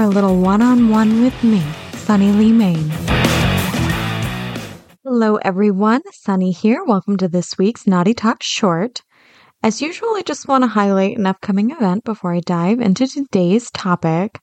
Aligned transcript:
for 0.00 0.04
a 0.04 0.08
little 0.08 0.40
one 0.40 0.62
on 0.62 0.88
one 0.88 1.20
with 1.20 1.44
me, 1.44 1.62
Sunny 1.92 2.32
Leigh 2.32 2.52
Mayne. 2.52 2.88
Hello, 5.04 5.36
everyone. 5.36 6.00
Sunny 6.10 6.52
here. 6.52 6.82
Welcome 6.82 7.18
to 7.18 7.28
this 7.28 7.58
week's 7.58 7.86
Naughty 7.86 8.14
Talk 8.14 8.42
Short. 8.42 9.02
As 9.62 9.82
usual, 9.82 10.08
I 10.16 10.22
just 10.22 10.48
want 10.48 10.64
to 10.64 10.68
highlight 10.68 11.18
an 11.18 11.26
upcoming 11.26 11.70
event 11.70 12.04
before 12.04 12.34
I 12.34 12.40
dive 12.40 12.80
into 12.80 13.06
today's 13.06 13.70
topic. 13.72 14.40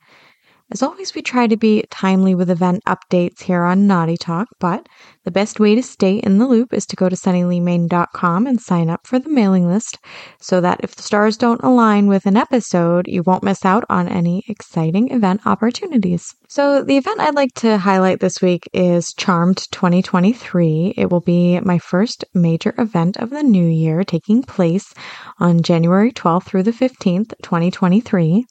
As 0.69 0.83
always, 0.83 1.15
we 1.15 1.21
try 1.21 1.47
to 1.47 1.55
be 1.55 1.85
timely 1.89 2.35
with 2.35 2.49
event 2.49 2.83
updates 2.85 3.43
here 3.43 3.63
on 3.63 3.87
Naughty 3.87 4.17
Talk, 4.17 4.49
but 4.59 4.85
the 5.23 5.31
best 5.31 5.61
way 5.61 5.75
to 5.75 5.81
stay 5.81 6.17
in 6.17 6.39
the 6.39 6.45
loop 6.45 6.73
is 6.73 6.85
to 6.87 6.97
go 6.97 7.07
to 7.07 7.15
sunnyleighmayne.com 7.15 8.45
and 8.45 8.59
sign 8.59 8.89
up 8.89 9.07
for 9.07 9.17
the 9.17 9.29
mailing 9.29 9.65
list 9.65 9.97
so 10.41 10.59
that 10.59 10.81
if 10.83 10.93
the 10.93 11.03
stars 11.03 11.37
don't 11.37 11.63
align 11.63 12.07
with 12.07 12.25
an 12.25 12.35
episode, 12.35 13.07
you 13.07 13.23
won't 13.23 13.43
miss 13.43 13.63
out 13.63 13.85
on 13.87 14.09
any 14.09 14.43
exciting 14.49 15.09
event 15.09 15.39
opportunities. 15.45 16.35
So, 16.49 16.83
the 16.83 16.97
event 16.97 17.21
I'd 17.21 17.33
like 17.33 17.53
to 17.55 17.77
highlight 17.77 18.19
this 18.19 18.41
week 18.41 18.69
is 18.73 19.13
Charmed 19.13 19.71
2023. 19.71 20.95
It 20.97 21.09
will 21.09 21.21
be 21.21 21.61
my 21.61 21.79
first 21.79 22.25
major 22.33 22.73
event 22.77 23.15
of 23.15 23.29
the 23.29 23.41
new 23.41 23.65
year, 23.65 24.03
taking 24.03 24.43
place 24.43 24.93
on 25.39 25.61
January 25.61 26.11
12th 26.11 26.43
through 26.43 26.63
the 26.63 26.71
15th, 26.71 27.33
2023. 27.41 28.45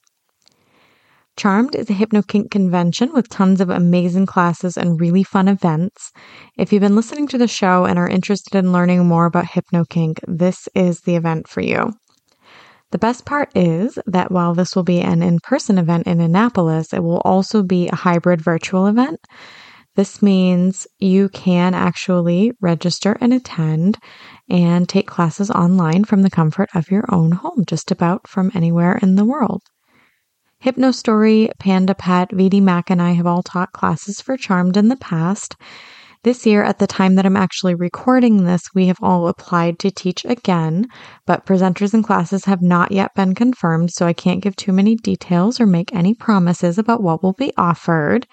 Charmed 1.37 1.75
is 1.75 1.87
a 1.87 1.93
HypnoKink 1.93 2.49
convention 2.49 3.13
with 3.13 3.29
tons 3.29 3.61
of 3.61 3.69
amazing 3.69 4.25
classes 4.25 4.75
and 4.75 4.99
really 4.99 5.21
fun 5.21 5.47
events. 5.47 6.11
If 6.57 6.73
you've 6.73 6.81
been 6.81 6.95
listening 6.95 7.27
to 7.27 7.37
the 7.37 7.47
show 7.47 7.85
and 7.85 7.99
are 7.99 8.09
interested 8.09 8.55
in 8.55 8.73
learning 8.73 9.05
more 9.05 9.27
about 9.27 9.45
HypnoKink, 9.45 10.17
this 10.27 10.67
is 10.73 11.01
the 11.01 11.15
event 11.15 11.47
for 11.47 11.61
you. 11.61 11.93
The 12.89 12.97
best 12.97 13.25
part 13.25 13.55
is 13.55 13.99
that 14.07 14.31
while 14.31 14.55
this 14.55 14.75
will 14.75 14.83
be 14.83 14.99
an 14.99 15.21
in 15.21 15.39
person 15.43 15.77
event 15.77 16.07
in 16.07 16.19
Annapolis, 16.21 16.91
it 16.91 17.03
will 17.03 17.21
also 17.23 17.61
be 17.61 17.87
a 17.87 17.95
hybrid 17.95 18.41
virtual 18.41 18.87
event. 18.87 19.19
This 19.95 20.23
means 20.23 20.87
you 20.97 21.29
can 21.29 21.75
actually 21.75 22.51
register 22.61 23.15
and 23.21 23.31
attend 23.31 23.99
and 24.49 24.89
take 24.89 25.05
classes 25.05 25.51
online 25.51 26.03
from 26.03 26.23
the 26.23 26.31
comfort 26.31 26.69
of 26.73 26.89
your 26.89 27.05
own 27.09 27.33
home, 27.33 27.63
just 27.67 27.91
about 27.91 28.27
from 28.27 28.51
anywhere 28.55 28.97
in 29.03 29.13
the 29.13 29.25
world. 29.25 29.61
Hypnostory, 30.63 31.49
Panda 31.59 31.93
Pet, 31.93 32.31
VD 32.31 32.61
Mac, 32.61 32.89
and 32.89 33.01
I 33.01 33.11
have 33.11 33.27
all 33.27 33.43
taught 33.43 33.73
classes 33.73 34.21
for 34.21 34.35
Charmed 34.37 34.75
in 34.75 34.87
the 34.87 34.95
past. 34.95 35.55
This 36.23 36.47
year, 36.47 36.63
at 36.63 36.79
the 36.79 36.87
time 36.87 37.15
that 37.15 37.25
I'm 37.27 37.37
actually 37.37 37.75
recording 37.75 38.43
this, 38.43 38.63
we 38.73 38.87
have 38.87 38.97
all 39.01 39.27
applied 39.27 39.77
to 39.79 39.91
teach 39.91 40.25
again, 40.25 40.87
but 41.27 41.45
presenters 41.45 41.93
and 41.93 42.03
classes 42.03 42.45
have 42.45 42.61
not 42.61 42.91
yet 42.91 43.13
been 43.13 43.35
confirmed, 43.35 43.91
so 43.91 44.07
I 44.07 44.13
can't 44.13 44.41
give 44.41 44.55
too 44.55 44.73
many 44.73 44.95
details 44.95 45.61
or 45.61 45.67
make 45.67 45.93
any 45.93 46.15
promises 46.15 46.79
about 46.79 47.03
what 47.03 47.21
will 47.21 47.33
be 47.33 47.53
offered. 47.55 48.27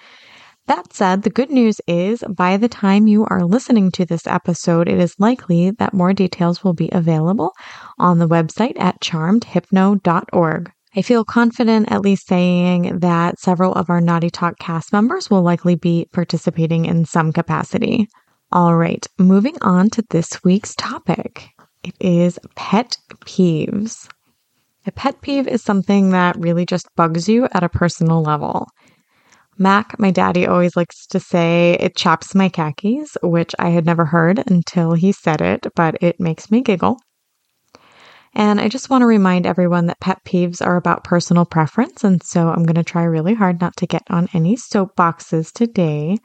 That 0.66 0.94
said, 0.94 1.22
the 1.22 1.30
good 1.30 1.50
news 1.50 1.78
is 1.86 2.24
by 2.26 2.56
the 2.56 2.68
time 2.68 3.06
you 3.06 3.26
are 3.26 3.44
listening 3.44 3.90
to 3.92 4.06
this 4.06 4.26
episode, 4.26 4.88
it 4.88 4.98
is 4.98 5.14
likely 5.18 5.72
that 5.72 5.92
more 5.92 6.14
details 6.14 6.64
will 6.64 6.72
be 6.72 6.88
available 6.90 7.52
on 7.98 8.18
the 8.18 8.26
website 8.26 8.80
at 8.80 9.02
charmedhypno.org. 9.02 10.72
I 10.96 11.02
feel 11.02 11.24
confident 11.24 11.90
at 11.90 12.02
least 12.02 12.28
saying 12.28 13.00
that 13.00 13.40
several 13.40 13.72
of 13.72 13.90
our 13.90 14.00
Naughty 14.00 14.30
Talk 14.30 14.58
cast 14.58 14.92
members 14.92 15.28
will 15.28 15.42
likely 15.42 15.74
be 15.74 16.06
participating 16.12 16.84
in 16.84 17.04
some 17.04 17.32
capacity. 17.32 18.06
All 18.52 18.76
right, 18.76 19.04
moving 19.18 19.56
on 19.60 19.90
to 19.90 20.04
this 20.10 20.44
week's 20.44 20.76
topic. 20.76 21.48
It 21.82 21.96
is 21.98 22.38
pet 22.54 22.96
peeves. 23.24 24.08
A 24.86 24.92
pet 24.92 25.20
peeve 25.20 25.48
is 25.48 25.64
something 25.64 26.10
that 26.10 26.38
really 26.38 26.64
just 26.64 26.86
bugs 26.94 27.28
you 27.28 27.48
at 27.52 27.64
a 27.64 27.68
personal 27.68 28.22
level. 28.22 28.68
Mac, 29.58 29.98
my 29.98 30.12
daddy, 30.12 30.46
always 30.46 30.76
likes 30.76 31.06
to 31.08 31.18
say 31.18 31.76
it 31.80 31.96
chaps 31.96 32.36
my 32.36 32.48
khakis, 32.48 33.16
which 33.20 33.52
I 33.58 33.70
had 33.70 33.84
never 33.84 34.04
heard 34.04 34.48
until 34.48 34.92
he 34.92 35.10
said 35.10 35.40
it, 35.40 35.66
but 35.74 35.96
it 36.00 36.20
makes 36.20 36.52
me 36.52 36.60
giggle. 36.60 36.98
And 38.34 38.60
I 38.60 38.68
just 38.68 38.90
want 38.90 39.02
to 39.02 39.06
remind 39.06 39.46
everyone 39.46 39.86
that 39.86 40.00
pet 40.00 40.18
peeves 40.24 40.64
are 40.64 40.76
about 40.76 41.04
personal 41.04 41.44
preference. 41.44 42.02
And 42.02 42.22
so 42.22 42.48
I'm 42.48 42.64
going 42.64 42.74
to 42.74 42.82
try 42.82 43.04
really 43.04 43.34
hard 43.34 43.60
not 43.60 43.76
to 43.76 43.86
get 43.86 44.02
on 44.10 44.28
any 44.32 44.56
soapboxes 44.56 45.52
today. 45.52 46.18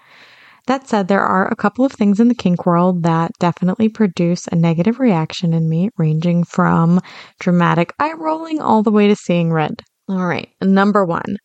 That 0.65 0.87
said, 0.87 1.07
there 1.07 1.21
are 1.21 1.47
a 1.47 1.55
couple 1.55 1.85
of 1.85 1.91
things 1.91 2.19
in 2.19 2.27
the 2.27 2.35
kink 2.35 2.65
world 2.65 3.03
that 3.03 3.31
definitely 3.39 3.89
produce 3.89 4.47
a 4.47 4.55
negative 4.55 4.99
reaction 4.99 5.53
in 5.53 5.69
me, 5.69 5.89
ranging 5.97 6.43
from 6.43 6.99
dramatic 7.39 7.93
eye 7.99 8.13
rolling 8.13 8.59
all 8.59 8.83
the 8.83 8.91
way 8.91 9.07
to 9.07 9.15
seeing 9.15 9.51
red. 9.51 9.81
All 10.07 10.25
right, 10.25 10.49
number 10.61 11.05
one 11.05 11.37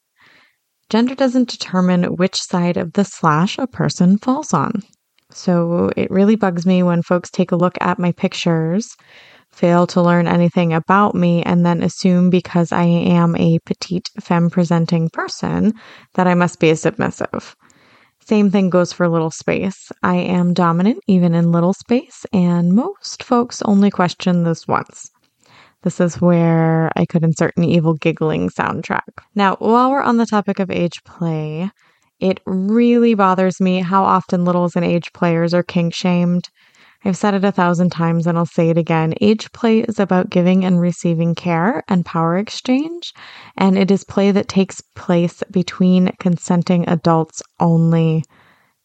gender 0.91 1.15
doesn't 1.15 1.49
determine 1.49 2.05
which 2.17 2.37
side 2.37 2.77
of 2.77 2.93
the 2.93 3.05
slash 3.05 3.59
a 3.59 3.67
person 3.67 4.19
falls 4.19 4.53
on. 4.53 4.83
So 5.31 5.91
it 5.97 6.11
really 6.11 6.37
bugs 6.37 6.67
me 6.67 6.83
when 6.83 7.03
folks 7.03 7.31
take 7.31 7.51
a 7.51 7.57
look 7.57 7.77
at 7.81 7.99
my 7.99 8.13
pictures 8.13 8.95
fail 9.55 9.87
to 9.89 10.03
learn 10.03 10.27
anything 10.27 10.73
about 10.73 11.15
me 11.15 11.43
and 11.43 11.65
then 11.65 11.83
assume 11.83 12.31
because 12.31 12.73
I 12.73 12.85
am 12.85 13.37
a 13.37 13.59
petite 13.65 14.11
femme 14.21 14.51
presenting 14.51 15.09
person 15.11 15.73
that 16.15 16.27
I 16.27 16.35
must 16.35 16.61
be 16.61 16.71
a 16.71 16.77
submissive. 16.77 17.57
Same 18.21 18.51
thing 18.51 18.71
goes 18.71 18.93
for 18.93 19.09
little 19.09 19.31
space. 19.31 19.93
I 20.03 20.17
am 20.17 20.55
dominant 20.55 21.01
even 21.07 21.35
in 21.35 21.53
little 21.53 21.75
space, 21.75 22.25
and 22.33 22.73
most 22.73 23.23
folks 23.23 23.61
only 23.63 23.91
question 23.91 24.45
this 24.45 24.67
once. 24.67 25.11
This 25.83 26.01
is 26.01 26.21
where 26.21 26.91
I 26.97 27.05
could 27.05 27.23
insert 27.23 27.55
an 27.59 27.65
evil 27.65 27.93
giggling 27.93 28.49
soundtrack. 28.49 29.03
Now, 29.35 29.57
while 29.57 29.91
we're 29.91 30.01
on 30.01 30.17
the 30.17 30.25
topic 30.25 30.59
of 30.59 30.71
age 30.71 31.05
play, 31.05 31.71
it 32.21 32.41
really 32.47 33.15
bothers 33.15 33.61
me 33.61 33.81
how 33.81 34.05
often 34.05 34.47
littles 34.47 34.77
and 34.77 34.85
age 34.85 35.13
players 35.13 35.53
are 35.53 35.63
kink 35.63 35.93
shamed. 35.93 36.49
I've 37.05 37.17
said 37.19 37.35
it 37.35 37.45
a 37.45 37.53
thousand 37.53 37.91
times 37.91 38.27
and 38.27 38.39
I'll 38.39 38.47
say 38.47 38.71
it 38.71 38.79
again. 38.79 39.13
Age 39.21 39.53
play 39.53 39.81
is 39.81 40.01
about 40.01 40.31
giving 40.31 40.65
and 40.65 40.81
receiving 40.81 41.35
care 41.35 41.83
and 41.87 42.05
power 42.05 42.39
exchange, 42.39 43.13
and 43.59 43.77
it 43.77 43.91
is 43.91 44.05
play 44.05 44.31
that 44.31 44.49
takes 44.49 44.81
place 44.95 45.43
between 45.51 46.13
consenting 46.19 46.89
adults 46.89 47.43
only, 47.61 48.25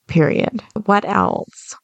period. 0.08 0.62
What 0.86 1.06
else? 1.06 1.76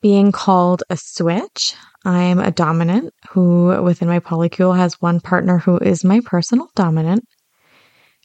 Being 0.00 0.32
called 0.32 0.82
a 0.88 0.96
switch. 0.96 1.74
I'm 2.04 2.38
a 2.38 2.50
dominant 2.50 3.12
who, 3.30 3.82
within 3.82 4.08
my 4.08 4.20
polycule, 4.20 4.74
has 4.74 5.02
one 5.02 5.20
partner 5.20 5.58
who 5.58 5.76
is 5.78 6.04
my 6.04 6.20
personal 6.24 6.70
dominant. 6.74 7.24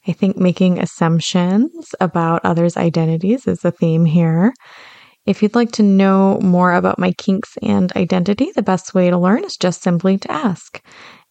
I 0.07 0.11
think 0.13 0.37
making 0.37 0.79
assumptions 0.79 1.95
about 1.99 2.45
others' 2.45 2.77
identities 2.77 3.47
is 3.47 3.65
a 3.65 3.71
theme 3.71 4.05
here. 4.05 4.53
If 5.25 5.41
you'd 5.41 5.55
like 5.55 5.71
to 5.73 5.83
know 5.83 6.39
more 6.41 6.73
about 6.73 6.99
my 6.99 7.13
kinks 7.13 7.57
and 7.61 7.91
identity, 7.95 8.51
the 8.55 8.61
best 8.61 8.93
way 8.93 9.09
to 9.09 9.17
learn 9.17 9.45
is 9.45 9.55
just 9.55 9.81
simply 9.81 10.17
to 10.17 10.31
ask. 10.31 10.83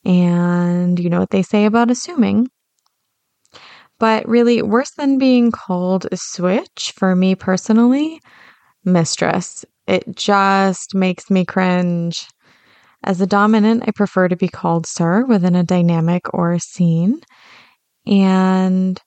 And 0.04 0.98
you 0.98 1.10
know 1.10 1.20
what 1.20 1.30
they 1.30 1.42
say 1.42 1.66
about 1.66 1.90
assuming. 1.90 2.48
But 3.98 4.26
really, 4.26 4.62
worse 4.62 4.90
than 4.92 5.18
being 5.18 5.52
called 5.52 6.06
a 6.10 6.16
switch 6.16 6.92
for 6.96 7.14
me 7.14 7.34
personally, 7.34 8.20
mistress. 8.84 9.64
It 9.86 10.16
just 10.16 10.94
makes 10.94 11.30
me 11.30 11.44
cringe. 11.44 12.26
As 13.04 13.20
a 13.20 13.26
dominant, 13.26 13.84
I 13.86 13.90
prefer 13.90 14.28
to 14.28 14.36
be 14.36 14.48
called 14.48 14.86
sir 14.86 15.24
within 15.26 15.54
a 15.54 15.64
dynamic 15.64 16.32
or 16.32 16.58
scene. 16.58 17.20
And 18.06 19.00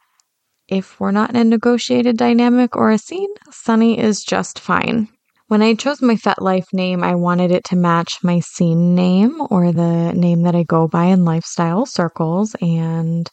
if 0.68 1.00
we're 1.00 1.12
not 1.12 1.30
in 1.30 1.36
a 1.36 1.44
negotiated 1.44 2.18
dynamic 2.18 2.76
or 2.76 2.92
a 2.92 2.98
scene, 2.98 3.30
Sunny 3.52 4.00
is 4.00 4.24
just 4.24 4.60
fine. 4.60 5.08
When 5.48 5.62
I 5.62 5.76
chose 5.76 6.02
my 6.02 6.16
FetLife 6.16 6.74
name, 6.74 7.04
I 7.04 7.14
wanted 7.14 7.52
it 7.52 7.64
to 7.66 7.76
match 7.76 8.24
my 8.24 8.40
scene 8.40 8.96
name 8.96 9.42
or 9.52 9.72
the 9.72 10.12
name 10.14 10.42
that 10.42 10.56
I 10.56 10.64
go 10.64 10.88
by 10.88 11.06
in 11.06 11.24
lifestyle 11.24 11.86
circles. 11.86 12.56
And 12.62 13.30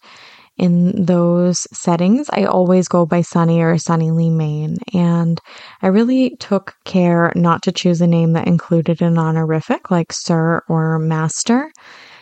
in 0.58 1.06
those 1.06 1.66
settings, 1.72 2.28
I 2.30 2.44
always 2.44 2.86
go 2.86 3.06
by 3.06 3.22
Sunny 3.22 3.62
or 3.62 3.78
Sunny 3.78 4.10
Leigh 4.10 4.28
Mayne. 4.28 4.76
And 4.92 5.40
I 5.80 5.86
really 5.86 6.36
took 6.36 6.74
care 6.84 7.32
not 7.34 7.62
to 7.62 7.72
choose 7.72 8.02
a 8.02 8.06
name 8.06 8.34
that 8.34 8.46
included 8.46 9.00
an 9.00 9.16
honorific 9.16 9.90
like 9.90 10.12
Sir 10.12 10.62
or 10.68 10.98
Master. 10.98 11.72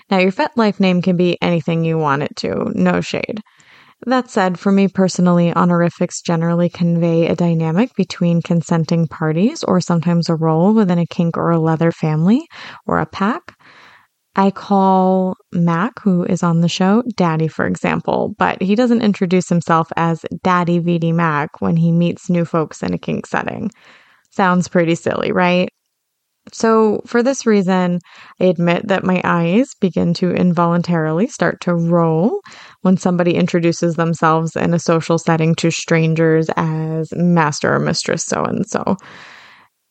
Now, 0.09 0.19
your 0.19 0.33
FetLife 0.33 0.79
name 0.79 1.03
can 1.03 1.17
be 1.17 1.37
anything 1.43 1.85
you 1.85 1.99
want 1.99 2.23
it 2.23 2.37
to, 2.37 2.71
no 2.77 3.01
shade. 3.01 3.43
That 4.07 4.31
said, 4.31 4.59
for 4.59 4.73
me 4.73 4.89
personally, 4.89 5.53
honorifics 5.53 6.23
generally 6.23 6.71
convey 6.71 7.27
a 7.27 7.37
dynamic 7.37 7.95
between 7.95 8.41
consenting 8.41 9.07
parties 9.07 9.63
or 9.63 9.81
sometimes 9.81 10.29
a 10.29 10.35
role 10.35 10.73
within 10.73 10.99
a 10.99 11.07
kink 11.07 11.37
or 11.37 11.51
a 11.51 11.61
leather 11.61 11.93
family 11.93 12.47
or 12.87 12.99
a 12.99 13.07
pack. 13.07 13.55
I 14.37 14.53
call 14.53 15.37
Mac, 15.53 16.01
who 16.03 16.25
is 16.25 16.43
on 16.43 16.61
the 16.61 16.69
show, 16.69 17.03
Daddy, 17.17 17.49
for 17.49 17.67
example, 17.67 18.35
but 18.39 18.63
he 18.63 18.75
doesn't 18.75 19.03
introduce 19.03 19.49
himself 19.49 19.91
as 19.97 20.25
Daddy 20.43 20.81
VD 20.81 21.13
Mac 21.13 21.61
when 21.61 21.77
he 21.77 21.93
meets 21.93 22.31
new 22.31 22.45
folks 22.45 22.83
in 22.83 22.95
a 22.95 22.99
kink 22.99 23.27
setting. 23.27 23.71
Sounds 24.31 24.69
pretty 24.69 24.95
silly, 24.95 25.33
right? 25.33 25.69
So, 26.53 27.01
for 27.07 27.23
this 27.23 27.47
reason, 27.47 28.01
I 28.41 28.45
admit 28.45 28.89
that 28.89 29.05
my 29.05 29.21
eyes 29.25 29.75
begin 29.81 30.15
to 30.15 30.33
involuntarily 30.33 31.27
start 31.29 31.61
to 31.63 31.75
roll 31.75 32.41
when 32.83 32.97
somebody 32.97 33.35
introduces 33.35 33.95
themselves 33.95 34.57
in 34.57 34.75
a 34.75 34.79
social 34.79 35.19
setting 35.19 35.55
to 35.57 35.71
strangers 35.71 36.49
as 36.57 37.11
master 37.13 37.75
or 37.75 37.79
mistress 37.79 38.25
so 38.25 38.45
and 38.45 38.67
so. 38.67 38.97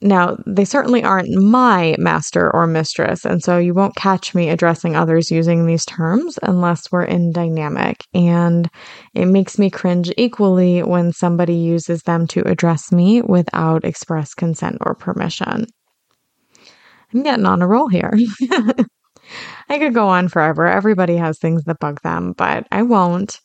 Now, 0.02 0.38
they 0.48 0.64
certainly 0.64 1.04
aren't 1.04 1.30
my 1.36 1.96
master 2.00 2.50
or 2.56 2.68
mistress, 2.68 3.26
and 3.26 3.44
so 3.44 3.58
you 3.58 3.74
won't 3.74 3.98
catch 3.98 4.34
me 4.34 4.50
addressing 4.50 4.96
others 4.96 5.30
using 5.30 5.66
these 5.66 5.84
terms 5.86 6.40
unless 6.42 6.90
we're 6.90 7.04
in 7.04 7.34
dynamic. 7.34 7.98
And 8.14 8.70
it 9.14 9.26
makes 9.26 9.60
me 9.60 9.70
cringe 9.70 10.10
equally 10.16 10.84
when 10.84 11.12
somebody 11.12 11.56
uses 11.56 12.04
them 12.04 12.28
to 12.28 12.48
address 12.48 12.94
me 12.94 13.22
without 13.22 13.84
express 13.84 14.34
consent 14.34 14.78
or 14.82 14.96
permission. 14.96 15.66
I'm 17.14 17.24
getting 17.24 17.46
on 17.46 17.62
a 17.62 17.68
roll 17.68 17.88
here. 17.88 18.14
I 19.70 19.78
could 19.78 19.94
go 19.94 20.08
on 20.08 20.28
forever. 20.28 20.66
Everybody 20.68 21.16
has 21.18 21.38
things 21.38 21.64
that 21.66 21.80
bug 21.80 22.02
them, 22.02 22.34
but 22.38 22.68
I 22.72 22.82
won't. 22.84 23.40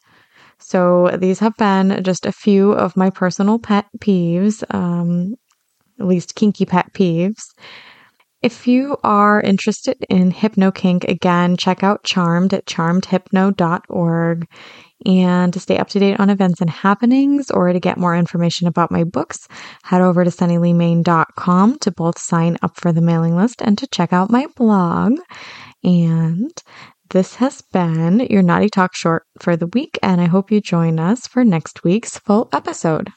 So 0.59 1.11
these 1.19 1.39
have 1.41 1.57
been 1.57 2.03
just 2.03 2.27
a 2.27 2.33
few 2.33 2.73
of 2.73 2.97
my 2.97 3.11
personal 3.11 3.59
pet 3.59 3.87
peeves. 3.99 4.63
Um, 4.75 5.35
at 6.01 6.07
least 6.07 6.35
kinky 6.35 6.65
pet 6.65 6.93
peeves. 6.93 7.43
If 8.45 8.69
you 8.69 8.99
are 9.03 9.41
interested 9.41 9.97
in 10.11 10.31
hypno 10.31 10.71
kink, 10.71 11.05
again, 11.05 11.57
check 11.57 11.83
out 11.83 12.05
Charmed 12.05 12.53
at 12.53 12.67
charmedhypno.org. 12.67 14.47
And 15.07 15.53
to 15.55 15.61
stay 15.61 15.79
up 15.79 15.89
to 15.89 15.99
date 15.99 16.21
on 16.21 16.29
events 16.29 16.61
and 16.61 16.69
happenings 16.69 17.51
or 17.51 17.73
to 17.73 17.81
get 17.81 17.97
more 17.97 18.15
information 18.15 18.69
about 18.69 18.91
my 18.91 19.03
books, 19.03 19.49
head 19.83 20.03
over 20.03 20.25
to 20.25 20.31
sunnyleighmayne.com 20.31 21.79
to 21.79 21.91
both 21.91 22.19
sign 22.19 22.59
up 22.61 22.79
for 22.79 22.93
the 22.93 23.01
mailing 23.01 23.35
list 23.35 23.63
and 23.63 23.79
to 23.79 23.87
check 23.87 24.13
out 24.13 24.31
my 24.31 24.47
blog. 24.57 25.19
And 25.83 26.53
this 27.09 27.37
has 27.37 27.63
been 27.63 28.21
your 28.29 28.43
Naughty 28.43 28.69
Talk 28.69 28.95
short 28.95 29.25
for 29.41 29.57
the 29.57 29.69
week, 29.69 29.99
and 30.03 30.21
I 30.21 30.27
hope 30.27 30.51
you 30.51 30.61
join 30.61 31.01
us 31.01 31.27
for 31.27 31.47
next 31.47 31.83
week's 31.83 32.19
full 32.19 32.51
episode. 32.53 33.09